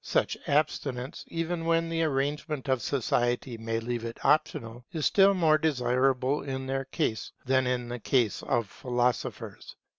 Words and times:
Such 0.03 0.35
abstinence, 0.47 1.25
even 1.27 1.63
when 1.63 1.87
the 1.87 2.01
arrangements 2.01 2.67
of 2.69 2.81
society 2.81 3.55
may 3.59 3.79
leave 3.79 4.03
it 4.03 4.17
optional, 4.25 4.83
is 4.91 5.05
still 5.05 5.35
more 5.35 5.59
desirable 5.59 6.41
in 6.41 6.65
their 6.65 6.85
case 6.85 7.31
than 7.45 7.67
in 7.67 7.87
the 7.87 7.99
case 7.99 8.41
of 8.41 8.65
philosophers. 8.67 9.75